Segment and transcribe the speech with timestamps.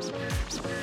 [0.00, 0.79] Spare, spare.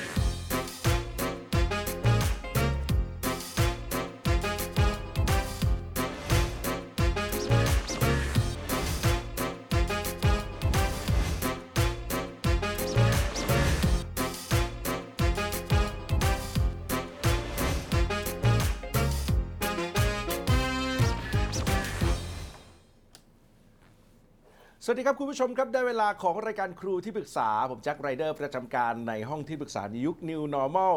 [24.88, 30.94] สวัสดีครับคุณผู้ชมครับ ได้เวลาของรายการครูที่ปรึกษา ผมแจ็คไรเดอร์ประจำการในห้องที่ปรึกษาในยุค New Normal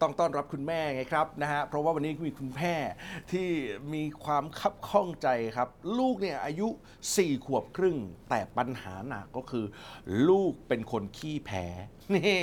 [0.00, 2.74] ต้องต้อนรับคุณแม่ไงครับนะฮะเพราะว่าวันนี้มีคุณแม่
[3.32, 3.48] ที่
[3.94, 5.68] มีความคับข้องใจครับ
[5.98, 6.68] ลูกเนี่ยอายุ
[7.06, 7.96] 4 ขวบครึ่ง
[8.30, 9.64] แต่ปัญหาหนักก็คือ
[10.28, 11.66] ลูกเป็นคนขี้แพ้
[12.14, 12.42] นี่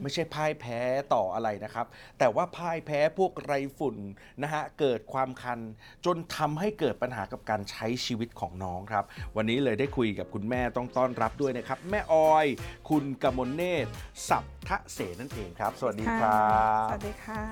[0.00, 0.78] ไม่ใช่พ่ายแพ้
[1.14, 1.86] ต่ออะไรนะครับ
[2.18, 3.96] แต่ว่าพ่ายแพ้พวกไรฝุ่น
[4.42, 5.60] นะฮะเกิดความคัน
[6.06, 9.04] จนทำให้เกิดปัญหากับการใช้ชีวิตของน้องครับ
[9.36, 12.46] วันนี้เลยได้คุยกับคุณแม่ต้องต้อนรับด้วยนะครับ แม่ออย
[12.88, 13.90] คุณกมลเนตร
[14.28, 16.48] สัพทะเสนั่นเองครับ สวัสดีครั
[16.94, 17.42] บสดีค่ะ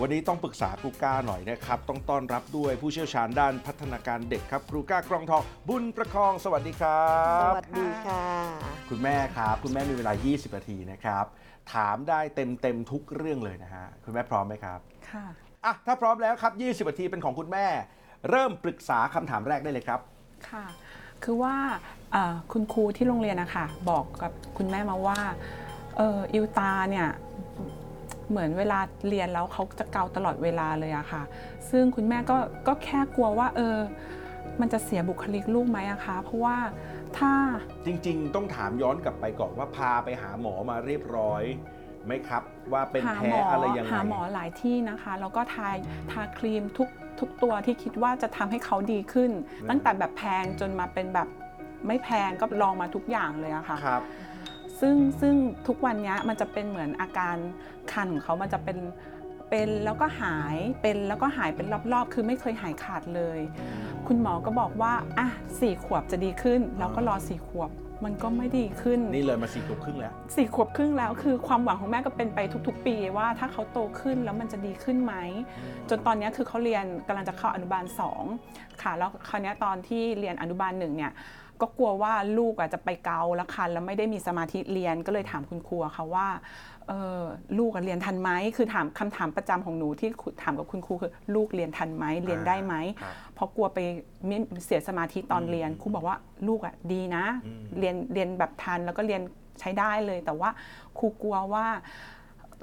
[0.00, 7.06] วันนี้ต้องปรึกษาครูก้าหน่อยนะครับ ต้องต้อนรับด้วยผู้เชี่ยวชาญด้านพัฒนาการเด็กครับ ครูก้ากรองทองบุญประคอง สวัสดีครั
[7.42, 8.24] สบ วัสดีค่ะ
[8.90, 11.24] คุณแม่ครับ คุณแม่มีเวลา 20 นาทีนะครับ
[11.74, 14.78] ถามได้เต็มเต็มๆทุกเรื่องเลยนะฮะ คุณแม่พร้อมไหมครับ
[15.10, 15.26] ค่ะ
[15.64, 16.52] อะ ถ้าพร้อมแล้วครับ
[16.86, 17.66] 20 นาทีเป็นของคุณแม่
[18.30, 20.00] เริ่มปรึกษาคำถามแรกได้เลยครับ
[20.50, 20.64] ค่ะ
[21.24, 21.56] คือว่า
[22.12, 25.18] เอ่อคุณครูที่โรงเรียนนะคะบอกกับคุณแม่มาว่า
[25.96, 27.08] เอออิวตาเนี่ย
[28.30, 31.22] เหมือนเวลาเรียนแล้วเขาจะเกาตลอดเวลาเลยอะค่ะ
[31.70, 33.78] ซึ่งคุณแม่ก็ก็แค่กลัวว่าเออ
[34.60, 36.56] มันจะเสียบุคลิกลูกไหมอะคะ เพราะว่า
[37.18, 37.32] ถ้า
[37.86, 41.42] จริง ๆ ต้องถามย้อนกลับไปก่อนว่าพาไปหาหมอมาเรียบร้อย
[42.06, 45.68] ไหมครับ ว่าเป็นหาแพ้หมออะไรยังไงหาหมอหลายที่นะคะ แล้วก็ทา
[46.10, 46.88] ทาครีมทุก
[47.20, 51.28] ทุกตัวที่คิดว่าจะทำให้เขาดีขึ้นอืมตั้งแต่แบบแพงจนมาเป็นแบบ
[51.86, 54.02] ไม่แพงก็ลองมาทุกอย่างเลยอะค่ะครับ
[54.80, 55.34] ซึ่งซึ่ง
[55.66, 57.36] ทุกวันเนี้ยมันจะเป็นเหมือนอาการ
[57.92, 58.78] คันของเขามันจะเป็น
[59.50, 63.38] เป็นแล้วก็หายเป็นแล้วก็หายเป็นรอบๆ คือไม่เคยหายขาดเลย
[64.06, 65.28] คุณหมอก็บอกว่าอะ
[65.60, 67.70] สี่ขวบจะดีขึ้นแล้วก็รอสี่ขวบ
[68.04, 75.14] มันก็ไม่ดีขึ้นนี่เลยมาสี่ขวบครึ่งแล้วสี่ขวบครึ่งแล้วคือความหวังของแม่ก็เป็นไปทุก ๆ ปีว่าถ้าเขาโตขึ้นแล้วมันจะดีขึ้นไหม
[75.88, 77.84] จนตอนเนี้ยคือเขาเรียนกำลังจะเข้าอนุบาล
[78.32, 81.12] 2ค่ะแล้วคราวเนี้ยตอนที่เรียนอนุบาลหนึ่งเนี่ย
[81.60, 86.28] ก็กลัวว่าลูกอะจะไปเกาแล้วคันแล้วไม่ได้มีสมาธิเรียนก็เลยถามคุณครูอะค่ะว่า
[86.88, 87.22] เออ
[87.58, 90.08] ลูกอะเรียนทันไหมคือถามคำถามประจำของหนูที่
[90.42, 93.78] ถามกับคุณครูคือลูกเรียนทันไหมเรียนได้ไหมครับเพราะกลัวไป
[94.26, 96.16] ไม่เสียสมาธิตอนเรียนครูบอกว่า
[96.48, 99.22] ลูกอะดีนะอืมเรียนเรียนแบบทันแล้วก็เรียน
[99.60, 100.50] ใช้ได้เลย แต่ว่า
[100.98, 101.66] ครูกลัวว่า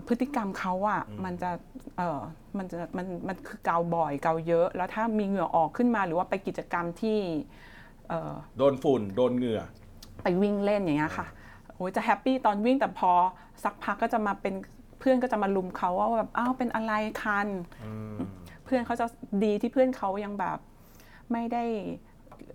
[0.08, 1.52] พฤติกรรมเขาอะมันจะ
[1.98, 2.20] เออ
[2.58, 7.73] มันจะมันมันคือเกาบ่อยเกาเยอะ แล้วถ้ามีเหงื่อออกขึ้นมาหรือว่าไปกิจกรรมที่เอ่อ
[8.58, 9.62] โดนฝุ่น โดนเหงื่อ
[10.24, 11.28] ไปวิ่งเล่นอย่างเงี้ยค่ะ
[11.76, 13.12] โอ้ยจะแฮปปี้ตอนวิ่งแต่พอ
[13.64, 14.54] สักพักก็จะมาเป็น
[15.00, 16.94] เพื่อนก็จะมารุมเขาว่าแบบอ้าวเป็นอะไร
[17.24, 17.48] คัน
[18.66, 19.06] เพื่อนเขาจะ
[19.44, 20.58] ดีที่เพื่อนเขายังแบบ
[21.32, 21.64] ไม่ได้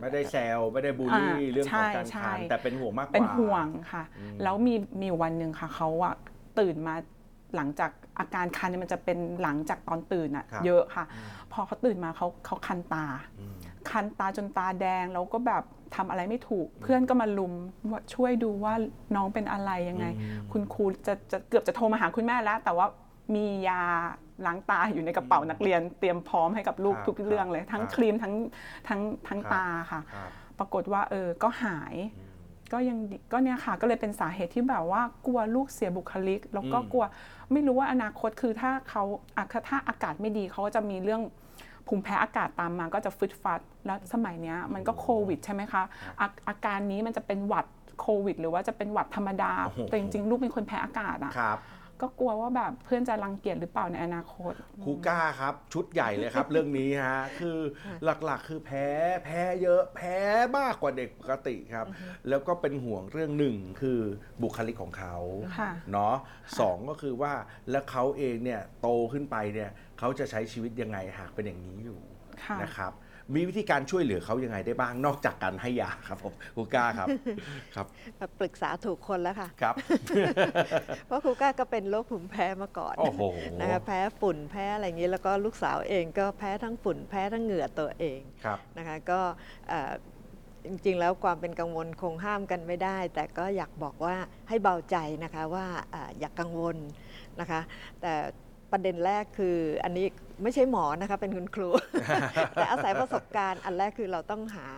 [0.01, 6.15] ไม่ได้แซวไม่ได้บูลลี่อ่าเรื่องของการใช่คันใช่แต่เป็นห่วงมากกว่าเป็นห่วงค่ะอืมแล้วมีมีอยู่วันหนึ่งค่ะเขาอะ
[6.59, 6.95] ตื่นมา
[7.57, 11.05] หลังจากอาการคันเนี่ยมันจะเป็นหลังจากตอนตื่นอะครับเยอะค่ะ
[11.53, 13.05] พอเขาตื่นมาเขาเขาคันตา
[13.39, 13.55] อืม
[13.91, 15.63] คันตาจนตาแดงแล้วก็แบบ
[15.97, 17.53] ทำอะไรไม่ถูก เพื่อนก็มาลุม
[17.91, 18.75] ว่าช่วยดูว่า
[19.15, 20.07] น้องเป็นอะไรยังไง
[20.53, 22.87] คุณครูจะจะเกือบจะโทรมาหาคุณแม่แล้ว แต่ว่า
[23.35, 23.83] มียา
[24.47, 28.35] ล้างตาอยู่ในกระเป๋านักเรียน เตรียมพร้อมให้กับลูกครับทุกเรื่องเลย ทั้งครับครีมทั้ง
[28.89, 31.95] ทั้งทั้งครับตาค่ะครับปรากฏว่าเออก็หาย
[32.73, 37.05] ก็ยังดีก็เนี่ยค่ะก็เลยเป็นสาเหตุที่แบบว่ากลัวลูกเสียบุคลิก แล้วก็อืมกลัว
[37.53, 39.05] ไม่รู้ว่าอนาคตคือถ้าเขา
[39.37, 41.23] อะถ้าอากาศไม่ดีเขาก็จะมีเรื่อง
[41.89, 45.83] ภูมิแพ้อากาศตามมาก็จะฟึดฟัด แล้วสมัยเนี้ยมันก็โควิดใช่ไหมคะ
[46.21, 47.67] อาอาการนี้มันจะเป็นหวัด
[48.01, 51.59] โควิด หรือว่าจะเป็นหวัดธรรมดาโอ้โหแต่จริงๆ ลูกเป็นคนแพ้อากาศอะครับ
[52.03, 54.53] ก็กลัวว่าแบบเพื่อนจะรังเกียจหรือเปล่าในอนาคต
[54.85, 57.59] ครูก้าครับ ชุดใหญ่เลยครับ เรื่องนี้ฮะคือ
[58.25, 58.87] หลักๆ คือแพ้
[59.25, 60.17] แพ้เยอะแพ้
[60.59, 61.87] มากกว่าเด็กปกติครับ
[62.29, 64.01] แล้วก็เป็นห่วงเรื่องหนึ่งคือ
[64.43, 65.17] บุคลิกของเขา
[65.59, 66.15] ค่ะเนาะ
[66.61, 67.33] สองก็คือว่า
[67.71, 72.01] แล้วเขาเองเนี่ยโตขึ้นไปเนี่ยเขาจะใช้ชีวิตยังไงหากเป็นอย่างนี้อยู่
[72.45, 72.93] ค่ะนะครับ
[73.35, 77.09] มีวิธีการช่วยเหลือเขายังไงได้บ้างนอกจากการให้ยาครับผมครูก้าครับ
[77.75, 77.87] ครับ
[78.41, 79.75] ปรึกษาถูกคนแล้วค่ะ ครับ
[81.07, 83.23] เพราะครูก้าก็เป็นโรคภูมิแพ้มาก่อนโอ้โห
[83.61, 89.21] นะคะแพ้ฝุ่นแพ้อะไรอย่างนี้แล้วก็ลูกสาวเองก็แพ้ทั้งฝุ่นแพ้ทั้งเหงื่อตัวเองครับ นะคะก็
[89.69, 89.93] เอ่อ
[90.67, 94.17] จริงๆ แล้วความเป็นกังวลคงห้ามกันไม่ได้ แต่ก็อยากบอกว่า
[94.49, 96.77] ให้เบาใจนะคะว่าเอ่ออย่ากกังวล
[97.41, 97.61] นะคะ
[98.03, 98.15] แต่
[98.73, 100.07] ประเด็นแรกคืออันนี้
[100.43, 101.69] ไม่ใช่หมอนะคะเป็นคุณครู
[102.55, 104.69] แต่อาศัยประสบการณ์อันแรกคือเราต้องหา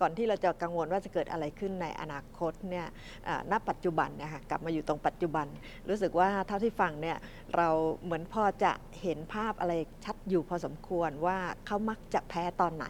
[0.00, 2.86] ก่อนที่เราจะกังวลว่าจะเกิดอะไรขึ้นในอนาคตเนี่ย
[3.28, 5.46] อ่าณปัจจุบันเนี่ยค่ะกลับมาอยู่ตรงปัจจุบัน
[5.88, 7.18] รู้สึกว่าเท่าที่ฟังเนี่ย
[7.56, 7.68] เรา
[8.02, 8.72] เหมือนพอจะ
[9.02, 9.74] เห็นภาพอะไร
[10.04, 12.86] ชัดอยู่พอสมควรว่าเขามักจะแพ้ตอนไหน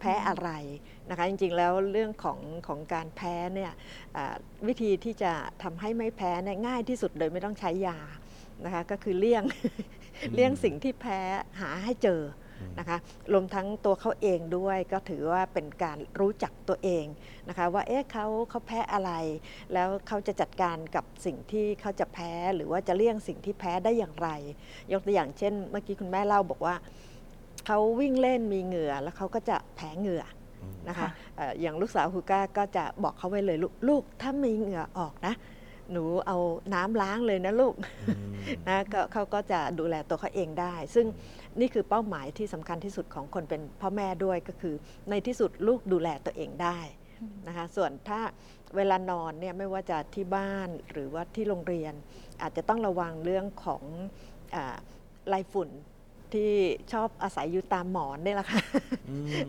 [0.00, 0.50] แพ้อะไร
[1.10, 3.72] นะคะจริงๆแล้วเรื่องของของการแพ้เนี่ย
[4.66, 5.32] วิธีที่จะ
[5.62, 7.98] ทำให้ไม่แพ้เนี่ยง่ายที่สุดโดยไม่ต้องใช้ยา
[8.64, 9.42] นะคะก็คือเลี่ยง
[10.34, 11.20] เลี่ยงสิ่งที่แพ้
[11.60, 12.22] หาให้เจอ
[12.78, 12.98] นะคะ
[13.32, 17.04] รวมทั้งตัวเขาเองด้วยก็ถือว่าเป็นการรู้จักตัวเอง
[17.48, 19.12] นะคะว่าเอ๊ะเขาเขาแพ้อะไร
[19.72, 24.28] แล้วเขาจะจัดการกับสิ่งที่เขาจะแพ้หรือว่าจะเลี่ยงสิ่งที่แพ้ได้อย่างไร
[24.92, 26.74] ยกตัวอย่างเช่น เมื่อกี้คุณแม่เล่าบอกว่า
[27.66, 30.24] เขาวิ่งเล่นมีเหงื่อแล้วเขาก็จะแพ้เหงื่อ
[30.88, 35.34] นะคะค่ะเอ่ออย่างลูกสาวฮูก้าก็จะบอกเขาไว้เลยลูกลูกถ้ามีเหงื่อออกนะ
[35.92, 36.38] หนูเอา
[36.74, 37.74] น้ำล้างเลยนะลูก
[38.68, 41.06] นะก็เขาก็จะดูแลตัวเขาเองได้ ซึ่ง
[41.60, 44.74] นี่คือเป้าหมายที่สำคัญที่สุดของคนเป็นพ่อแม่ด้วยก็คือ
[45.10, 46.78] ในที่สุดลูกดูแลตัวเองได้
[47.46, 48.20] นะคะส่วนถ้า
[48.76, 51.94] เวลานอนเนี่ยไม่ว่าจะที่บ้านหรือว่าที่โรงเรียน
[52.42, 53.82] อาจจะต้องระวังเรื่องของ
[54.54, 54.76] อา
[55.32, 55.68] ลายฝุ่น
[56.32, 56.52] ที่
[56.92, 58.60] ชอบอาศัยอยู่ตามหมอนเนี่ยแหละค่ะ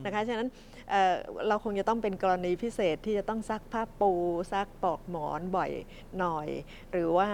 [0.06, 0.50] นะคะฉะนั้น
[0.89, 1.16] เอ่อ
[1.48, 4.12] เราคงจะต้องเป็นกรณีพิเศษที่จะต้องซักผ้าปู
[4.54, 5.72] ซักปลอกหมอนบ่อย
[6.19, 6.48] หน่อย
[6.92, 7.30] หรือว่า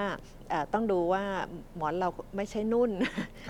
[0.50, 1.24] เอ่อต้องดูว่า
[1.76, 2.92] หมอนเราไม่ใช่นุ่น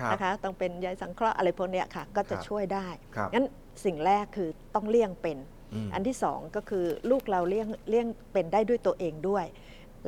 [0.00, 2.86] ครับนะคะต้องเป็นใยสังเคราะห์อะไรพวกเนี้ยค่ะก็จะครับช่วยได้
[3.16, 3.46] ครับงั้น
[3.84, 5.38] สิ่งแรกคือต้องเลี่ยงเป็น
[5.86, 9.44] มอันที่สองก็คือลูกเราเลี่ยงเลี่ยงเป็นได้ด้วยตัวเองด้วย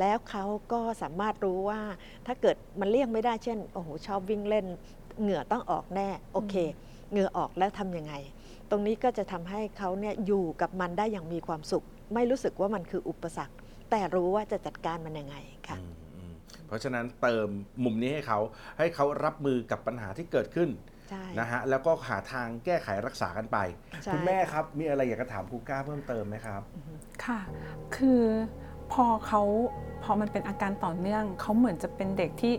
[0.00, 1.80] แล้วเขาก็สามารถรู้ว่า
[2.26, 4.66] ถ้าเกิดมันเลี่ยงไม่ได้เช่น โอ้โหชอบวิ่งเล่น
[5.20, 6.54] เหงื่อต้องออกแน่ โอเค
[7.10, 8.14] เหงื่อออกแล้วทำยังไง
[8.70, 11.84] ตรงนี้ก็จะทำให้เขาเนี่ยอยู่กับมันได้อย่างมีความสุข
[12.14, 13.54] ไม่รู้สึกว่ามันคืออุปสรรค
[13.90, 15.36] แต่รู้ว่าจะจัดการมันยังไง
[15.68, 16.32] ค่ะอืมอืม
[16.66, 17.48] เพราะฉะนั้นเติม
[17.84, 18.38] มุมนี้ให้เขา
[18.78, 20.70] ให้เขารับมือกับปัญหาที่เกิดขึ้น
[21.10, 23.58] ใช่นะฮะแล้วก็หาทางแก้ไขรักษากันไป
[24.04, 26.62] ใช่คุณแม่ครับมีอะไรอยากจะถามครูก้าเพิ่มเติมไหมครับ
[27.24, 27.40] ค่ะ
[27.96, 28.22] คือ
[28.92, 29.42] พอเขา
[30.04, 32.54] พอมันเป็นอาการต่อเนื่องเขาเหมือนจะเป็นเด็กที่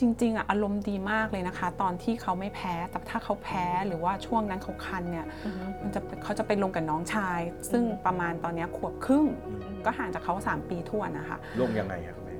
[0.00, 7.40] จริงๆอะอารมณ์ดีมากเลยนะคะ ตอนที่เขาไม่แพ้แต่ถ้าเขาแพ้หรือว่าช่วงนั้นเขาคันเนี่ยอือฮึมันจะเขาจะไปลงกับน้องชาย
[7.70, 12.36] ซึ่งอืมประมาณตอนเนี้ยขวบครึ่งอืมก็ห่างจากเขา 3 ปีทั่วนนะคะลงยังไงอะคุณแม่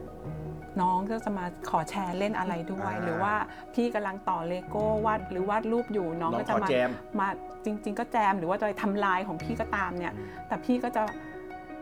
[0.80, 3.34] น้องก็จะมาขอแชร์เล่นอะไรด้วยอ่าหรือว่า
[3.74, 7.28] พี่กำลังต่อเลโก้วาดหรือวาดรูปอยู่น้องน้องก็จะขอมาแจมมา
[7.64, 10.12] จริง ๆ ก็แจมหรือว่าจะไปทำลายของพี่ก็ตามเนี่ย
[10.48, 11.02] แต่พี่ก็จะ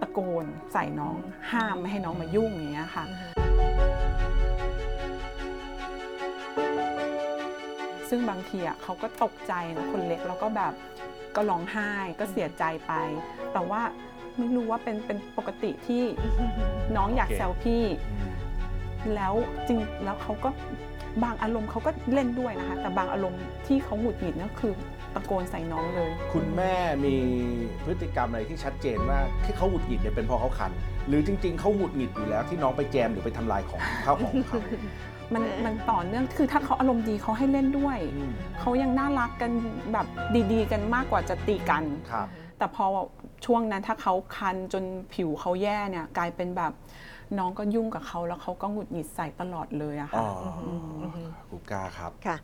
[0.00, 1.16] ตะโกนใส่น้อง
[1.52, 3.04] ห้ามไม่ให้น้องมายุ่งอย่างเงี้ยค่ะ
[8.08, 10.72] ซึ่งบางทีอะเขาก็ตกใจนะคนเล็กแล้วก็แบบ
[11.36, 11.90] ก็ร้องไห้
[12.20, 12.92] ก็เสียใจไป
[13.52, 13.80] แต่ว่า
[14.38, 16.02] ไม่รู้ว่าเป็นเป็นปกติที่
[16.96, 18.34] น้องอยากโอเคแซวพี่อืม
[19.14, 19.34] แล้ว
[19.66, 20.50] จริงแล้วเขาก็
[21.22, 24.72] บางอารมณ์เขาก็เล่นด้วยนะคะ แต่บางอารมณ์ที่เขาหงุดหงิดนั่นคือ
[25.14, 26.74] ตะโกนใส่น้องเลย คุณแม่
[27.04, 27.16] มี
[27.84, 30.72] พฤติกรรมอะไรที่ชัดเจนว่าที่เขาหงุดหงิดเนี่ยเป็นเพราะเขาคัน
[31.08, 34.58] หรือจริง ๆเขาหงุดหงิดอยู่แล้วที่น้องไปแจมหรือไปทำลายของข้าวของเขา
[35.34, 39.50] มันมันต่อเนื่องคือถ้าเขาอารมณ์ดีเขาให้เล่นด้วยอืมเขายังน่ารักกัน
[39.92, 40.06] แบบ
[40.52, 42.26] ดีๆ กันมากกว่าจะตีกันครับ
[42.58, 42.86] แต่พอ
[43.46, 44.84] ช่วงนั้นถ้าเขาคันจน
[45.14, 46.72] ผิวเขาแย่เนี่ยกลายเป็นแบบ
[47.38, 50.66] น้องก็ยุ่งกับเขาแล้วเขาก็หงุดหงิดใส่ตลอดเลยอะอ๋ค่ะอ
[51.48, 52.36] ครูก้าครับ ค่ะ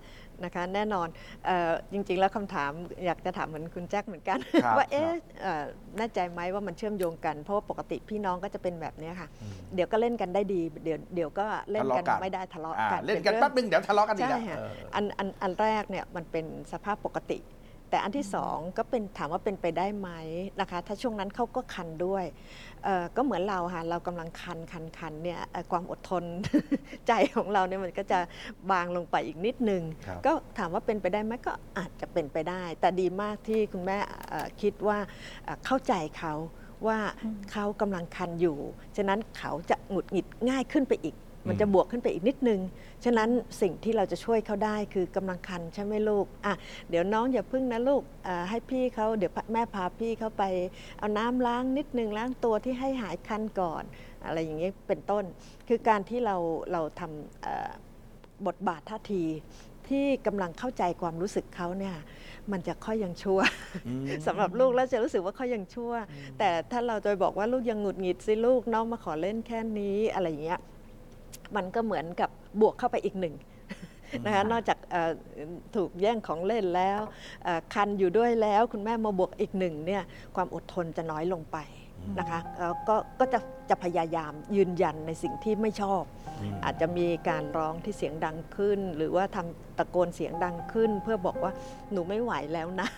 [0.44, 1.08] นะคะแน่นอน
[1.46, 2.70] เออจริงๆ แล้วคำถาม
[3.04, 5.64] อยากจะถามเหมือนคุณแจ็คเหมือนกัน ครับว่าเอ๊ะครับเอ่อ
[5.98, 17.38] แน่ใจไหมว่ามันเชื่อมโยงกัน เพราะว่าปกติพี่น้องก็จะเป็นแบบเนี้ยค่ะ อืมเดี๋ยวก็เล่นกันได้ดี เดี๋ยวเดี๋ยวก็เล่นกันทะเลาะกัน ไม่ได้ทะเลาะอ่ากันเล่นกันป็แป๊บรื่อง นึงเดี๋ยวทะเลาะกันอีกใช่แล้วค่ะ เออ อันอันอันแรกเนี่ยมันเป็นสภาพปกติ
[17.90, 20.11] แต่อันที่สองก็เป็นถามว่าเป็นไปได้ไหม
[20.61, 22.25] นะคะ ถ้าช่วงนั้นเขาก็คันด้วย
[22.85, 26.25] เอ่อก็เหมือนเราค่ะเรากำลังคันคันคันเนี่ยเอ่อความอดทน
[27.06, 28.18] ใจของเราเนี่ยมันก็จะ
[28.70, 34.99] บางลงไปอีกนิดนึงครับก็ถามว่าเป็นไปได้ไหมก็อาจจะเป็นไปได้ แต่ดีมากที่คุณแม่เอ่อคิดว่า
[35.44, 36.35] เอ่อเข้าใจเขา
[36.87, 38.59] ว่าอืมเขากำลังคันอยู่
[38.97, 41.16] ฉะนั้นเขาจะหงุดหงิดง่ายขึ้นไปอีก
[41.49, 42.61] มันจะอืมบวกขึ้นไปอีกนิดนึง
[43.04, 43.28] ฉะนั้น
[43.61, 46.54] สิ่งที่เราจะช่วยเขาได้คือกำลังคันใช่ไหมลูกอะ
[46.90, 50.44] เดี๋ยวน้องอย่าพึ่งนะลูกอ่าให้พี่เขาเดี๋ยวแม่พาพี่เขาไป
[50.99, 53.82] เอาน้ำล้างนิดนึงล้างตัวที่ให้หายคันก่อน
[54.25, 55.25] อะไรอย่างเงี้ยเป็นต้น
[55.68, 56.37] คือการที่เรา
[56.73, 57.70] เราทำเอ่อ
[58.47, 59.25] บทบาทท่าที
[59.88, 61.97] ที่กำลังเข้าใจความรู้สึกเขาเนี่ย
[62.52, 63.40] มันจะค่อยยังชั่ว
[63.88, 65.92] อืมสำหรับลูกแล้วจะรู้สึกว่าเขายังชั่ว
[66.38, 70.61] แต่ถ้าเราจะบอกว่าลูกยังหงุดหงิดสิลูกน้องมาขอเล่นแค่นี้อะไรอย่างเงี้ย
[71.57, 72.30] มันก็เหมือนกับ
[72.61, 73.35] บวกเข้าไปอีกหนึ่ง
[74.25, 75.12] นะคะนอกจากเอ่อ
[75.76, 77.00] ถูกแย่งของเล่นแล้ว
[77.45, 80.02] เอ่อคันอยู่ด้วยแล้ว คุณแม่มาบวกอีกหนึ่งเนี่ย
[80.37, 81.59] ความอดทนจะน้อยลงไป
[82.19, 83.40] นะคะแล้วก็ก็จะ
[83.71, 86.02] จะพยายามยืนยันในสิ่งที่ไม่ชอบ
[86.64, 91.52] อาจจะมีการร้องที่เสียงดังขึ้น หรือว่าทำตะโกนเสียงดังขึ้น เพื่อบอกว่า
[91.92, 92.88] หนูไม่ไหวแล้วนะ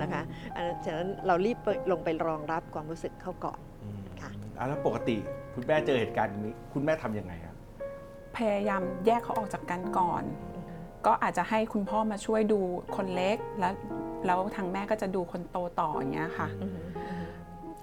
[0.00, 0.22] นะคะ
[0.54, 5.16] อันนั้นฉะนั้นเรารีบไปลงไปรองรับความรู้สึกเขาก่อนอืมค่ะอะแล้วปกติ
[5.54, 7.47] คุณแม่เจอเหตุการณ์นี้คุณแม่ทำยังไงครับ
[8.38, 10.22] พยายามแยกเขาออกจากกันก่อน
[11.06, 12.60] ก็อาจจะให้คุณพ่อมาช่วยดู
[12.96, 13.72] คนเล็กแล้ว
[14.26, 16.48] แล้วทางแม่ก็จะดูคนโตต่ออย่างเงี้ยค่ะ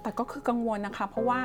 [0.02, 1.40] แต่ก็คือกังวลนะคะ เพราะว่า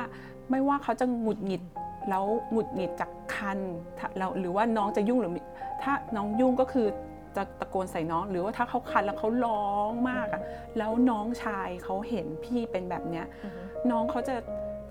[0.50, 1.62] ไม่ว่าเขาจะหงุดหงิด
[2.10, 3.58] แล้วหงุดหงิดจากคัน
[3.98, 5.40] ถ้าแล้วหรือว่าน้องจะยุ่งหรือมิ
[5.82, 6.86] ถ้าน้องยุ่งก็คือ
[7.36, 10.42] จะตะโกนใส่น้อง หรือว่าถ้าเขาคันแล้วเขาร้องมากอะ
[10.78, 13.26] แล้วน้องชายเขาเห็นพี่เป็นแบบเนี้ย
[13.90, 14.34] น้องเขาจะ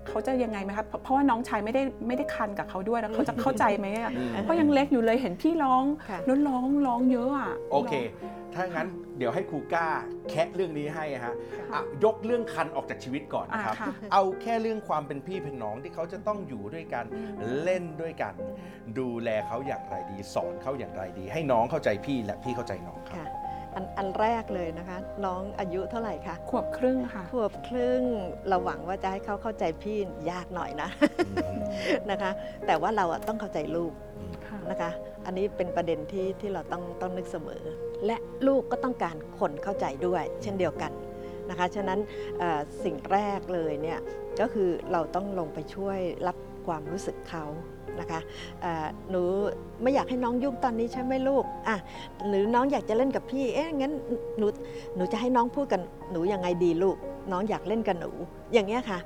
[0.08, 7.94] เขาจะยังไงไหมครับเพราะเพราะว่าน้องชายไม่ได้ไม่ได้คันกับเขาด้วยแล้วเขาจะเข้าใจไหมอะอืมเพราะยังเล็กอยู่เลยเห็นพี่ร้องค่ะ แล้วร้องร้องเยอะอะ โอเค
[8.54, 9.86] ถ้างั้นเดี๋ยวให้ครูก้า
[10.30, 11.34] แคะเรื่องนี้ให้ฮะ
[11.72, 17.04] อะยกเรื่องคันออกจากชีวิตก่อนนะครับ อ่าค่ะ เอาแค่เรื่องความเป็นพี่เป็นน้องที่เขาจะต้องอยู่ด้วยกัน
[17.62, 18.34] เล่นด้วยกัน
[18.98, 23.41] ดูแลเขาอย่างไรดี สอนเขาอย่างไรดี ให้น้องเข้าใจพี่และพี่เข้าใจน้องครับ ค่ะ
[23.74, 28.02] อันอันแรกเลยนะคะ น้องอายุเท่าไหร่คะขวบครึ่งค่ะ ขวบครึ่ง
[28.48, 29.96] เราหวังว่าจะให้เขาเข้าใจพี่
[30.30, 30.88] ยากหน่อยนะ
[32.10, 32.30] นะคะ
[32.66, 33.92] แต่ว่าเราอะต้องเข้าใจลูก
[34.46, 34.90] ค่ะนะคะ
[35.26, 37.62] อันนี้เป็นประเด็นที่ที่เราต้องต้องนึกเสมอ
[38.06, 40.92] และลูกก็ต้องการคนเข้าใจด้วย เช่นเดียวกัน
[41.50, 41.98] นะคะ ฉะนั้น
[42.38, 44.00] เอ่อสิ่งแรกเลยเนี่ย
[44.40, 46.36] ก็คือเราต้องลงไปช่วยรับ
[46.66, 47.44] ความรู้สึกเขา
[48.00, 48.20] นะคะ
[49.10, 49.22] หนู
[49.82, 51.76] ไม่อยากให้น้องยุ่งตอนนี้ใช่ไหมลูกอะ
[52.28, 53.92] หรือน้องอยากจะเล่นกับพี่ เอ๊ะงั้น
[54.38, 54.46] หนู
[54.96, 55.80] หนูจะให้น้องพูดกับ
[56.12, 56.96] หนูยังไงดีลูก
[57.32, 58.10] น้องอยากเล่นกับหนู
[58.52, 58.98] อย่างเงี้ยค่ะ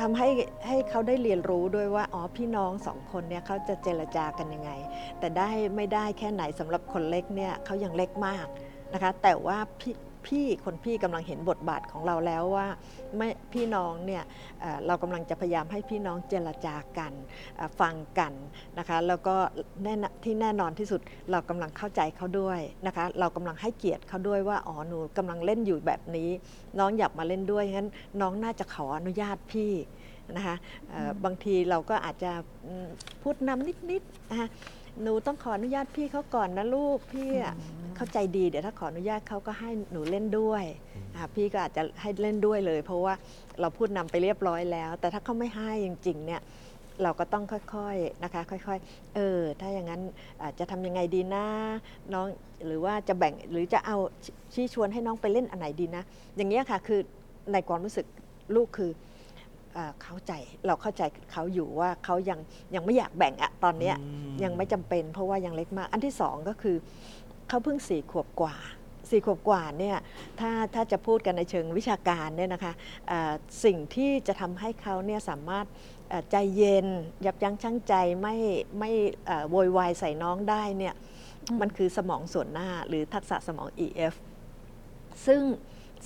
[0.00, 0.28] ทำให้
[0.66, 4.70] ให้เขาได้เรียนรู้ด้วยว่าอ๋อพี่น้องสองคนเนี่ยเขาจะเจรจากันยังไง
[5.18, 8.46] แต่ได้ไม่ได้แค่ไหนสำหรับคนเล็กเนี่ยเขายังเล็กมาก
[8.94, 9.94] นะคะ แต่ว่าพี่
[10.26, 12.66] พี่คนพี่กำลังเห็นบทบาทของเราแล้วว่า
[13.16, 14.22] ไม่พี่น้องเนี่ย
[14.86, 17.12] เรากำลังจะพยายามให้พี่น้องเจรจากัน
[17.80, 18.32] ฟังกัน
[18.78, 19.36] นะคะแล้วก็
[19.82, 21.00] แน่นที่แน่นอนที่สุด
[21.30, 26.30] เรากำลังเข้าใจเขาด้วยนะคะเรากำลังให้เกียรติเขาด้วยว่าอ๋อหนูกำลังเล่นอยู่แบบนี้
[26.78, 27.88] น้องอยากมาเล่นด้วยงั้น
[28.20, 29.72] น้องน่าจะขออนุญาตพี่
[30.36, 30.56] นะคะ
[31.24, 32.30] บางทีเราก็อาจจะ
[33.22, 34.48] พูดนำนิดๆนะคะ
[35.02, 37.54] หนูต้องขออนุญาตพี่เขาก่อนนะลูกพี่อะ
[37.96, 40.64] เข้าใจดีเดี๋ยวถ้าขออนุญาตเขาก็ให้หนูเล่นด้วย
[41.16, 43.14] อะพี่ก็อาจจะให้เล่นด้วยเลย เพราะว่า
[43.60, 46.40] เราพูดนำไปเรียบร้อยแล้ว แต่ถ้าเขาไม่ให้จริงๆเนี่ย
[47.02, 50.00] เราก็ต้องค่อยๆนะคะ ค่อยๆ เออ ถ้าอย่างนั้น
[50.42, 51.46] อาจจะทำยังไงดีนะ
[52.12, 52.26] น้อง
[52.66, 56.02] หรือว่าจะแบ่งหรือจะเอาชชี้ชวนให้น้องไปเล่นอันไหนดีนะ
[56.36, 57.00] อย่างเงี้ยค่ะคือ
[57.52, 58.06] ในความรู้สึก
[58.54, 58.90] ลูกคือ
[59.74, 60.32] เอ่อเข้าใจ
[60.66, 62.38] เราเข้าใจเขาอยู่ว่าเขายัง
[62.74, 63.96] ยังไม่อยากแบ่งอะตอนเนี้ย
[64.42, 66.76] ยังไม่จำเป็นเพราะว่ายังเล็กมาก อันที่สองก็คือ
[67.48, 68.56] เขาเพิ่งสี่ขวบกว่า
[69.10, 69.96] สี่ขวบกว่าเนี่ย
[70.40, 72.72] ถ้าถ้าจะพูดกันในเชิงวิชาการเนี่ยนะคะ
[73.08, 73.32] เอ่อ
[73.64, 75.66] สิ่งที่จะทำให้เขาเนี่ยสามารถ
[76.08, 76.86] เอ่อใจเย็น
[77.26, 78.36] ยับยั้งชั่งใจไม่
[78.78, 78.90] ไม่
[79.26, 80.94] เอ่อโวยวายใส่น้องได้เนี่ย
[81.46, 84.14] อืมมันคือสมองส่วนหน้าหรือทักษะสมอง EF
[85.26, 85.40] ซึ่ง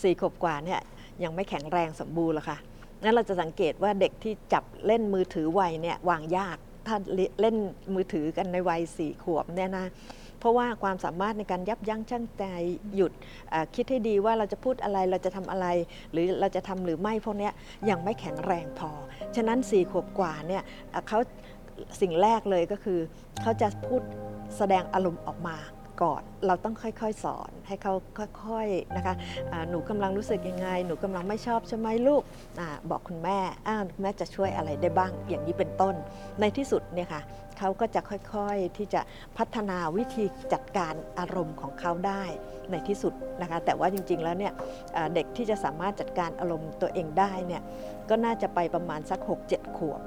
[0.02, 0.80] สี่ขวบกว่าเนี่ย
[1.24, 2.58] ยังไม่แข็งแรงสมบูรณ์หรอกค่ะ
[3.04, 6.56] งั้นเราจะสังเกตว่าเด็กที่จับเล่นมือถือวัยเนี่ยวางยาก
[6.86, 6.96] ถ้า
[7.40, 7.56] เล่น
[7.94, 9.86] มือถือกันในวัยสี่ขวบเนี่ยนะ
[10.38, 12.44] เพราะว่าความสามารถในการยับยั้งชั่งใจ
[12.96, 13.12] หยุด
[13.74, 15.66] คิดให้ดีว่าเราจะพูดอะไรเราจะทำอะไร
[16.12, 17.50] หรือเราจะทำหรือไม่พวกนี้
[17.90, 18.90] ยังไม่แข็งแรงพอ
[19.36, 20.62] ฉะนั้นสี่ขวบกว่าเนี่ย
[21.08, 21.18] เขา
[22.00, 22.98] สิ่งแรกเลยก็คือ
[23.42, 24.02] เขาจะพูด
[24.56, 25.56] แสดงอารมณ์ออกมา
[26.02, 27.92] ก่อน เราต้องค่อยๆสอน ให้เขา
[28.44, 29.14] ค่อยๆนะคะ
[29.52, 32.22] อ่าหนูกำลังรู้สึกยังไง หนูกำลังไม่ชอบใช่ไหมลูก
[32.60, 35.94] อบอกคุณแม่อ่าคุณแม่จะช่วยอะไรได้บ้าง อย่างนี้เป็นต้น
[36.40, 37.22] ในที่สุดเนี่ยค่ะ
[37.58, 39.00] เขาก็จะค่อยๆที่จะ
[39.38, 42.24] พัฒนาวิธีจัดการอารมณ์ของเขาได้
[42.70, 44.52] ในที่สุดนะคะ แต่ว่าจริงๆแล้วเนี่ย
[45.14, 47.62] เด็กที่จะสามารถจัดการอารมณ์ตัวเองได้เนี่ย
[48.08, 50.00] ก็น่าจะไปประมาณสัก 6-7 ขวบ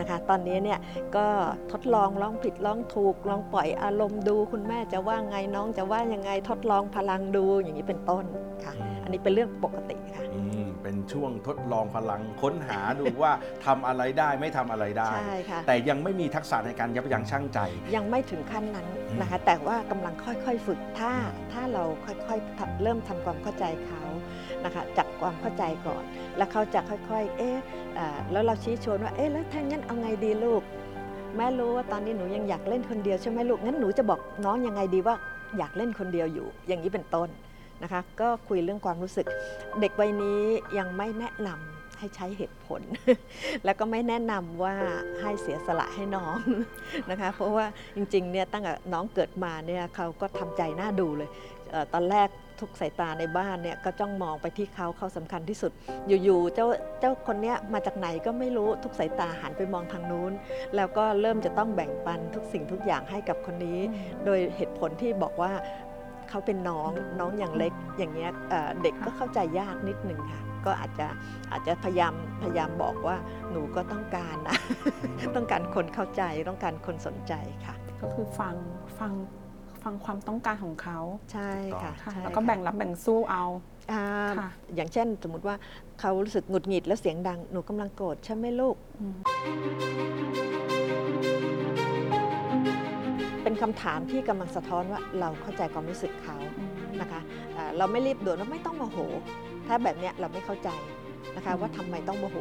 [0.00, 0.78] นะคะ ตอนนี้เนี่ย
[1.16, 1.26] ก็
[1.72, 8.24] ทดลองร้องผิดร้องถูกลองปล่อยอารมณ์ดู คุณแม่จะว่าไงน้องจะว่ายังไงทดลองพลังดูอย่างนี้เป็นต้น
[8.64, 13.32] ค่ะอืมอันนี้เป็นเรื่องปกติค่ะอืมเป็นช่วงทดลองพลังค้นหาดูว่า
[13.66, 17.58] ทำอะไรได้ไม่ทำอะไรได้ใช่ค่ะแต่ยังไม่มีทักษะในการยับยั้งชั่งใจ
[17.94, 21.12] ยังไม่ถึงขั้นนั้นอืมนะคะ แต่ว่ากำลังค่อยๆฝึกถ้า
[21.52, 24.02] ถ้าเราค่อยๆทำเริ่มทำความเข้าใจเขา
[24.64, 26.02] นะคะจากความเข้าใจก่อน
[26.36, 27.56] แล้วเขาจะค่อยๆ เอ๊ะ
[28.32, 30.62] แล้วเราชี้ชวนว่าเอ๊ะแล้วถ้างั้นเอาไงดีลูก
[31.36, 35.14] แม่รู้ว่าตอนนี้หนูยังอยากเล่นคนเดียวใช่ไหมลูกงั้นหนูจะบอกน้องยังไงดีว่า
[35.58, 37.28] อยากเล่นคนเดียวอยู่ อย่างนี้เป็นต้น
[37.82, 39.26] นะคะก็คุยเรื่องความรู้สึก
[39.80, 40.40] เด็กวัยนี้
[40.78, 42.80] ยังไม่แนะนำให้ใช้เหตุผล
[43.64, 44.74] แล้วก็ไม่แนะนำว่า
[45.20, 46.38] ให้เสียสละให้น้อง
[47.10, 51.30] นะคะ เพราะว่าจริงๆเนี่ยตั้งแต่น้องเกิดมาเนี่ยเขาก็ทำใจน่าดูเลย
[51.70, 52.28] เออตอนแรก
[52.60, 55.72] ทุกสายตาในบ้านเนี่ยก็จ้องมองไปที่เขาเขาสำคัญที่สุด
[56.24, 56.66] อยู่ๆเจ้า
[57.00, 60.32] เจ้าคนเนี้ยมาจากไหนก็ไม่รู้ทุกสายตาหันไปมองทางนู้น
[60.76, 63.80] แล้วก็เริ่มจะต้องแบ่งปันทุกสิ่งทุกอย่างให้กับคนนี้
[64.24, 65.52] โดยเหตุผลที่บอกว่า
[66.28, 71.06] เขาเป็นน้องน้องอย่างเล็กอย่างเงี้ยเอ่อเด็กก็เข้าใจยากนิดหนึ่งค่ะก็อาจจะ
[71.50, 73.16] อาจจะพยายามพยายามบอกว่า
[73.50, 74.58] หนูก็ต้องการนะ
[75.36, 77.34] ต้องการคนเข้าใจต้องการคนสนใจ
[77.66, 78.54] ค่ะ ก็คือฟัง
[78.98, 79.12] ฟัง
[79.88, 80.98] ฟังความต้องการของเขา
[81.32, 81.50] ใช่
[81.82, 83.44] ค่ะค่ะ ใช่แล้วก็แบ่งรับแบ่งสู้เอา
[83.92, 84.02] อ่า
[84.38, 85.54] ค่ะ อย่างเช่น สมมติว่า
[86.00, 89.16] เขารู้สึกหงุดหงิดแล้วเสียงดังหนูกำลังโกรธใช่ไหมลูก อืม
[93.42, 97.20] เป็นคำถามที่กำลังสะท้อนว่าเราเข้าใจความรู้สึกเขาอืมนะคะ
[97.56, 98.98] อ่าเราไม่รีบด่วนว่าไม่ต้องโมโห
[99.66, 100.68] ถ้าแบบเนี้ยเราไม่เข้าใจ
[101.36, 102.36] นะคะ ว่าทำไมต้องโมโห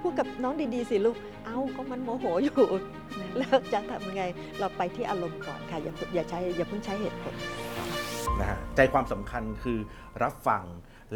[0.00, 2.66] พูดกับน้องดีๆสิลูก เอ้าก็มันโมโหอยู่
[3.38, 4.24] แล้วจะทำยังไง
[4.58, 7.34] เราไปที่อารมณ์ก่อนค่ะ อย่าอย่าใช้อย่าเพิ่งใช้เหตุผล
[8.40, 9.78] นะฮะใจความสำคัญคือ
[10.22, 10.62] รับฟัง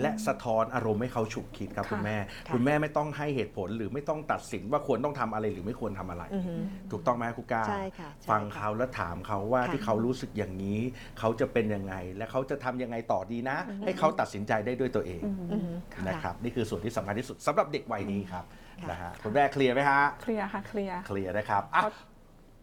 [0.00, 6.54] และสะท้อนอารมณ์ให้เขาฉุกคิดครับค่ะคุณแม่ค่ะคุณแม่ไม่ต้องให้เหตุผลหรือไม่ต้องตัดสินว่าควรต้องทำอะไรหรือไม่ควรทำอะไรอือฮึ
[6.92, 10.80] ถูกต้องไหมครูก้าใช่ค่ะใช่ฟังค่ะเขาแล้วถามเขาว่าค่ะที่เขารู้สึกอย่างนี้
[11.18, 15.72] เขาจะเป็นยังไง และเขาจะทำยังไงต่อดีนะอือฮึให้เขาตัดสินใจได้ด้วยตัวเองอืมอือฮึ
[16.08, 18.44] นะครับนี่คือส่วนที่สำคัญที่สุดสำหรับเด็กวัยนี้ครับ
[18.82, 21.94] ค่ะนะฮะคุณแม่เคลียร์ไหมฮะเคลียร์ค่ะเคลียร์เคลียร์นะครับอะครับ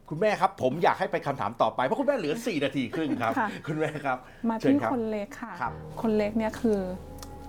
[0.09, 4.17] คุณแม่ครับ ผมอยากให้ไปคำถามต่อไป เพราะคุณแม่เหลือ 4 นาทีครึ่งครับค่ะคุณแม่ครับ
[4.49, 6.79] มาเชิญที่ครับคนเล็กค่ะครับคนเล็กเนี่ยคือ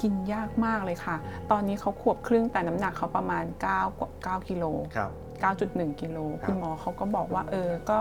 [0.03, 1.17] กินยากมากเลยค่ะ
[1.51, 4.65] ตอนนี้เขาขวบครึ่งแต่น้ำหนักเขาประมาณ9กว่า9กิโล
[4.97, 5.11] ครับ
[5.57, 7.99] 9.1กิโลครับคุณหมอเขาก็บอกว่า เออก็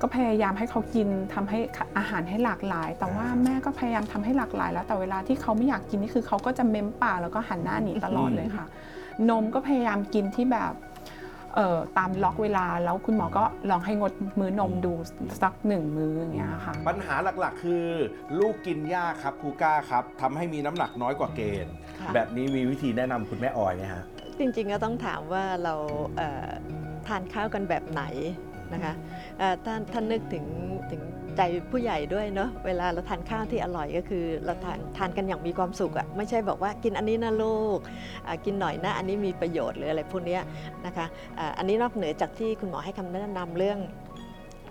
[0.00, 1.58] ก็พยายามให้เขากินทำให้
[1.98, 8.66] อาหารให้หลากหลาย แต่ว่าแม่ก็พยายามทำให้หลากหลาย แล้วแต่เวลาที่เขาไม่อยากกินนี่คือเขาก็จะเม้มปากแล้วก็หันหน้าหนีตลอดเลยค่ะ
[9.28, 10.89] นมก็พยายามกินที่แบบเอ่อ
[11.98, 14.92] ตามล็อกเวลาแล้วคุณหมอก็ลองให้งดมื้อนมดู
[15.42, 17.84] สักหนึ่งมื้ออย่างเงี้ยค่ะ ปัญหาหลักๆ คือ
[18.38, 24.04] ลูกกินยากครับครูก้าครับทำให้มีน้ำหนักน้อยกว่าเกณฑ์ ค่ะ แบบนี้มีวิธีแนะนำคุณแม่ออยไหมฮะ
[24.38, 25.74] จริงๆก็ต้องถามว่าเรา
[26.16, 26.48] เอ่อ
[27.06, 28.02] ทานข้าวกันแบบไหน
[28.72, 28.94] นะคะ
[29.38, 30.44] เอ่อท่านท่านนึกถึง
[30.90, 31.02] ถึง
[31.40, 37.78] ใจผู้ใหญ่ด้วยเนาะเวลาเราทานข้าวที่อร่อยก็คือ เราทานทานกันอย่างมีความสุขอะไม่ใช่บอกว่ากินอันนี้นะลูก
[38.26, 40.42] อะกินหน่อยนะอันนี้มีประโยชน์หรืออะไรพวกเนี้ย
[40.86, 41.06] นะคะ
[41.38, 43.78] อะอันนี้นอกเหนือจากที่คุณหมอให้คำแนะนำเรื่อง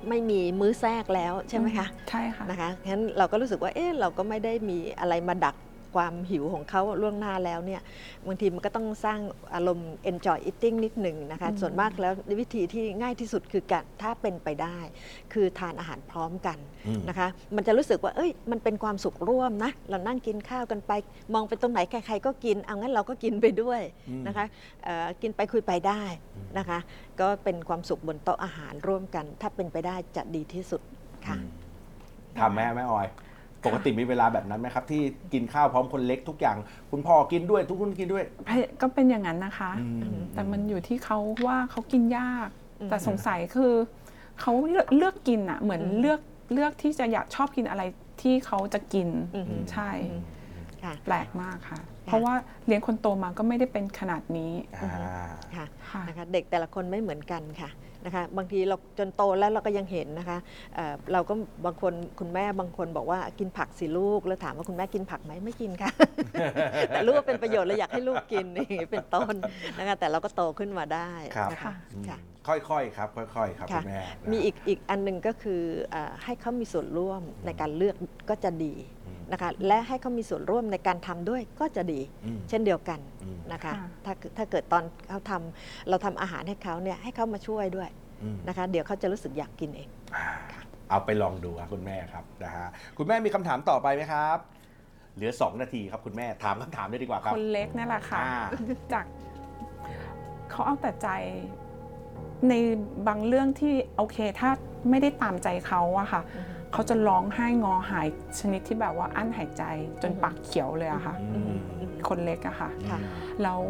[0.09, 5.55] ไม่มีมื้อแทรกแล้วใช่ไหมคะ ใช่ค่ะนะคะงั้นเราก็รู้สึกว่าเอ๊ะเราก็ไม่ได้มีอะไรมาดัก
[5.95, 7.81] ความหิวของเขาล่วงหน้าแล้วเนี่ย
[8.27, 9.19] บางทีมันก็ต้องสร้าง
[9.53, 14.77] อารมณ์ enjoy eating นิดหนึ่งนะคะอืมส่วนมากแล้ววิธีที่ง่ายที่สุดคือการถ้าเป็นไปได้
[15.33, 20.91] คือทานอาหารพร้อมกันอืมนะคะมันจะรู้สึกว่าเอ้ยมันเป็นความสุขร่วมนะเรานั่งกินข้าวกันไป
[21.33, 24.45] มองไปตรงไหนใครๆก็กินเอางั้นเราก็กินไปด้วยอืมนะคะ
[24.83, 26.03] เอ่อกินไปคุยไปได้
[26.57, 26.79] นะคะ
[27.19, 30.81] ก็เป็นความสุขบนโต๊ะอาหารร่วมกัน ถ้าเป็นไปได้จะดีที่สุด
[31.27, 31.37] ค่ะ
[32.39, 33.07] ทำไหมแม่ออย
[33.65, 35.01] ปกติมีเวลาแบบนั้นไหมครับ ที่
[35.33, 36.57] กินข้าวพร้อมคนเล็กทุกอย่าง
[36.91, 38.25] คุณพ่อกินด้วย ทุกคนกินด้วย
[38.81, 42.49] ก็เป็นอย่างนั้นนะคะ อืม แต่มันอยู่ที่เขาว่าเขากินยาก
[42.81, 43.73] อืมแต่สงสัยคือ
[44.41, 46.21] เขาเลือกเลือกกินอะเหมือนอืม เลือก
[46.53, 47.83] เลือกที่จะอยากชอบกินอะไร
[48.21, 50.21] ที่เขาจะกิน อืม ใช่ อืม
[50.83, 52.33] ค่ะ แปลกมากค่ะ เพราะว่า
[52.65, 54.89] เลี้ยงคนโตมาก็ไม่ได้เป็นขนาดนี้อ่า
[55.55, 57.71] ค่ะค่ะนะคะเด็กแต่ละคนไม่เหมือนกันค่ะ
[58.05, 60.37] นะคะบางทีเราจนโตแล้วเราก็ยังเห็นนะคะ
[60.75, 61.33] เอ่อเราก็
[61.65, 65.91] บางคนคุณแม่บางคนบอกว่ากินผักสิลูก แล้วถามว่าคุณแม่กินผักไหมไม่กินค่ะ
[66.89, 69.33] แต่รู้ว่าเป็นประโยชน์เลยอยากให้ลูกกินอย่างนี้เป็นต้น
[69.77, 71.73] นะคะแต่เราก็โตขึ้นมาได้ครับนะคะค่ะ
[72.09, 75.61] ค่ะค่อยๆครับค่อยๆครับค่ะคุณแม่นะมีอีกอีกอันหนึ่งก็คือ
[75.91, 77.95] เอ่อให้เขามีส่วนร่วมในการเลือก
[78.29, 78.98] ก็จะดีอืม
[79.31, 87.89] นะคะและให้เขามีส่วนร่วมในการทำด้วยก็จะดีอืมเช่นเดียวกันอืมนะคะค่ะถ้าถ้าเกิดตอนเขาทำเราทำอาหารให้เขาเนี่ยให้เขามาช่วยด้วย
[88.23, 90.27] อืมนะคะเดี๋ยวเขาจะรู้สึกอยากกินเองอ่า
[90.89, 94.37] เอาไปลองดูครับคุณแม่ครับนะฮะคุณแม่มีคำถามต่อไปไหมครับ
[95.15, 98.33] เหลือ 2 นาทีครับคุณแม่ถามคำถามได้ดีกว่าครับ คนเล็กนี่แหละค่ะอ่า
[98.93, 99.05] จาก
[100.49, 101.09] เขาเอาแต่ใจ
[102.49, 102.53] ใน
[103.07, 104.49] บางเรื่องที่โอเคถ้า
[104.89, 106.21] ไม่ได้ตามใจเขาอะค่ะ
[106.73, 108.07] เขาจะร้องไห้งอหาย
[108.39, 109.63] ชนิดที่แบบว่าอั้นหายใจ
[110.01, 111.53] จนอืมปากเขียวเลยอะค่ะอืม
[112.07, 112.99] คนเล็กอะค่ะ ค่ะ
[113.43, 113.61] แล้ว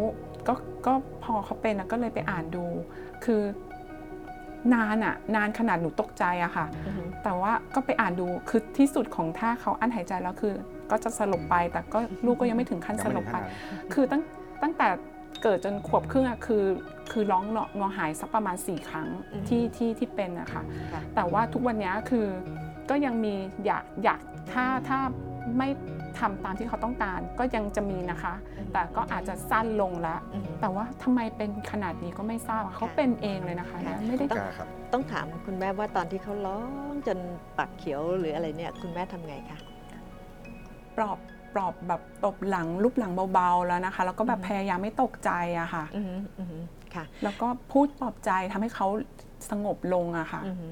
[0.48, 0.54] ก็
[0.86, 2.66] ก็พอเขาเป็นอะก็เลยไปอ่านดู
[3.26, 3.42] คือ
[4.74, 10.54] นานอะนานขนาดหนูตกใจอะค่ะ อือฮึแต่ว่าก็ไปอ่านดูคือที่สุดของถ้าเขาอั้นหายใจแล้วคือ
[10.92, 14.22] ก็จะสลบไปแต่ก็ลูกก็ยังไม่ถึงขั้นสลบไปยังไม่ถึงขั้นนั้นคือตั้ง
[14.64, 14.88] ตั้งแต่
[15.44, 16.64] เกิดจนขวบครึ่งอะคือ
[17.12, 17.44] คือร้อง
[17.80, 22.28] งอหายสักประมาณ 4 ครั้งอืมที่ที่ที่เป็นอะค่ะ ค่ะ แต่ว่าทุกวันนี้คือ
[22.90, 23.34] ก็ยังมี
[23.66, 24.20] อยากอยาก
[24.52, 25.00] ถ้าถ้า
[25.58, 25.68] ไม่
[26.20, 28.34] ทำตามที่เขาต้องการก็ยังจะมีนะคะ
[28.74, 36.60] แต่ก็อาจจะสั้นลงแล้วอือฮึแต่ว่าทำไมเป็นขนาดนี้ก็ไม่ทราบอะเขาเป็นเองเลยนะคะค่ะไม่ได้กล้าครับต้องถามคุณแม่ว่าตอนที่เขาร้อ
[36.92, 37.18] งจน
[37.58, 39.60] ปากเขียวหรืออะไรเนี่ยคุณแม่ทำไงคะ
[40.98, 41.18] ปลอบ
[41.54, 46.58] ปลอบแบบตบหลังลูบหลังเบาๆแล้วนะคะ แล้วก็แบบพยายามไม่ตกใจอะค่ะอือฮึอือฮึ
[46.96, 48.88] ค่ะ แล้วก็พูดปลอบใจทำให้เขา
[49.50, 50.68] สงบลงอะค่ะอือฮึ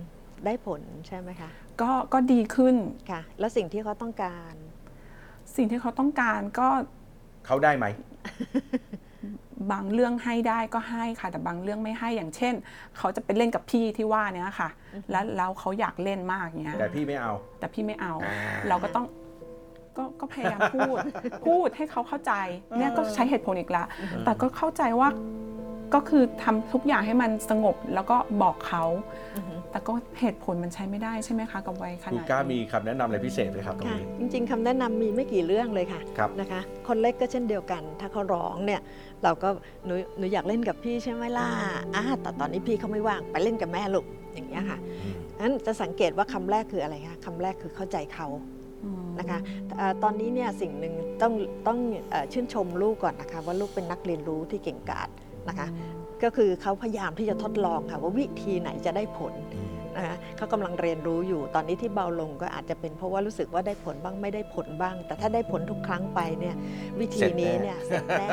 [0.46, 1.50] ได้ผลใช่ไหมคะ
[1.82, 2.76] ก็ก็ดีขึ้น
[3.12, 4.54] ค่ะ แล้วสิ่งที่เขาต้องการ
[5.56, 6.68] สิ่งที่เขาต้องการก็
[7.46, 7.86] เขาได้ไหม
[9.72, 12.54] บางเรื่องให้ได้ก็ให้ค่ะ แต่บางเรื่องไม่ให้อย่างเช่น
[12.98, 14.70] เขาจะไปเล่นกับพี่ที่ว่าเนี้ยค่ะ
[15.12, 18.38] แล้วแล้วเขาอยากเล่นมากเนี้ยแต่พี่ไม่เอา แต่พี่ไม่เอาอ่า
[18.70, 19.06] เราก็ต้อง
[19.98, 20.98] ก็ก็พยายามพูด
[21.46, 22.34] พูดให้เขาเข้าใจ
[22.78, 23.84] เนี่ยก็ใช้เหตุผลอีกละ
[24.26, 25.10] แต่ก็เข้าใจว่า
[25.94, 28.84] ก็คือทำทุกอย่างให้มันสงบแล้วก็บอกเขา
[29.36, 38.82] อือฮึแต่ก็เหตุผลมันใช้ไม่ได้ใช่ไหมคะกับวัยขครูนาดก้ามีนี้คำแนะนำอะไรพิเศษไหมครับตรงค่ะนี้จริง ๆคำแนะนำมีไม่กี่เรื่องเลยค่ะครับนะคะ คนเล็กก็เช่นเดียวกัน ถ้าเขาร้องเนี่ย
[39.24, 39.50] เราก็
[39.86, 41.48] หนูหนูอยากเล่นกับพี่ใช่ไหมล่ะ
[41.96, 44.80] อ่าแต่ตอนนี้พี่เขาไม่ว่างไปเล่นกับแม่ลูกอย่างเงี้ยค่ะ
[45.40, 48.28] นั้นจะสังเกตว่าคำแรกคืออะไรคะคำแรกคือเข้าใจเขา
[48.84, 49.40] อืมนะคะ
[49.78, 51.34] เอ่อตอนนี้เนี่ยสิ่งหนึ่งต้อง
[51.68, 51.78] ต้อง
[52.10, 55.10] เอ่อชื่นชมลูกก่อนนะคะว่าลูกเป็นนักเรียนรู้ที่เก่งกาจ
[55.50, 55.68] นะคะ
[56.24, 59.34] ก็คือเขาพยายามที่จะทดลองค่ะว่าวิธีไหนจะได้ผล
[59.98, 66.56] นะคะเขากำลังเรียนรู้อยู่ตอนนี้ที่เบาลงก็อาจจะเป็นเพราะว่ารู้สึกว่าได้ผลบ้างไม่ได้ผลบ้าง แต่ถ้าได้ผลทุกครั้งไปเนี่ย
[67.00, 68.28] วิธีนี้เนี่ยเสร็จแน่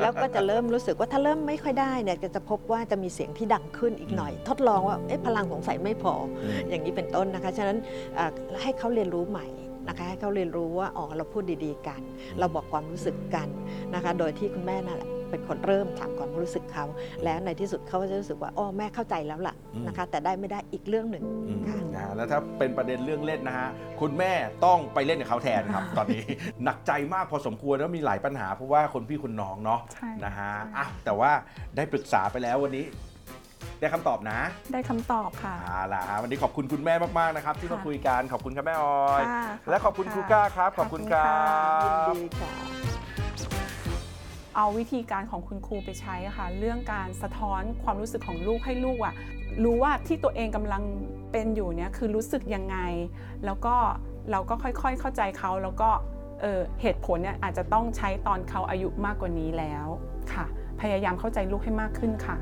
[0.00, 7.78] แล้วก็จะเริ่มรู้สึกว่าถ้าเริ่มไม่ค่อยได้เนี่ยก็จะพบว่าจะมีเสียงที่ดังขึ้นอีกหน่อย ทดลองว่าเอ๊ะพลังสงสัยไม่พออืมอย่างนี้เป็นต้นนะคะ ฉะนั้น
[8.14, 8.30] เอ่อ
[8.62, 9.46] ให้เขาเรียนรู้ใหม่
[9.88, 12.00] นะคะให้เขาเรียนรู้ว่าอ๋อเราพูดดีๆกัน
[12.38, 13.48] เราบอกความรู้สึกกัน
[13.94, 16.84] นะคะ โดยที่คุณแม่นั่นแหละ เป็นคนเริ่มถามความรู้สึกเขา
[17.24, 23.68] แล้วในที่สุดเขาก็จะรู้สึกว่าอ๋อแม่เข้าใจแล้วล่ะอืมนะคะ แต่ได้ไม่ได้อีกเรื่องหนึ่งอืมค่ะนะฮะแล้วถ้าเป็นประเด็นเรื่องเล่นนะฮะ
[24.00, 24.32] คุณแม่
[24.64, 26.24] ต้องไปเล่นกับเขาแทนครับ ตอนนี้
[26.64, 31.30] หนักใจมากพอสมควรแล้วมีหลายปัญหาเพราะว่าคนพี่คนน้องเนาะใช่นะฮะใช่อะแต่ว่า
[31.76, 32.86] ได้ปรึกษาไปแล้ววันนี้
[33.80, 34.38] ได้คำตอบนะ
[34.72, 41.32] ได้คำตอบค่ะเอาล่ะฮะวันนี้ขอบคุณคุณแม่มากๆนะครับ ที่มาค่ะคุยกันขอบคุณครับแม่ออยค่ะและขอบคุณครูะก้าครับ ขอบคุณครั
[41.84, 42.52] ยินบดีค่ะ
[44.56, 49.14] เอาวิธีการของคุณครูไปใช้ค่ะเรื่องการสะท้อนความรู้สึกของลูกให้ลูกอะ
[49.64, 50.82] รู้ว่าที่ตัวเองกำลัง
[51.32, 52.76] เป็นอยู่เนี่ยคือรู้สึกยังไง
[53.44, 53.74] แล้วก็
[54.30, 55.90] เราก็ค่อยๆเข้าใจเขาแล้วก็
[56.40, 59.86] เออเหตุผลเนี่ยอาจจะต้องใช้ตอนเขาอายุมากกว่านี้แล้ว
[60.32, 60.46] ค่ะ
[60.80, 62.36] พยายามเข้าใจลูกให้มากขึ้นค่ะ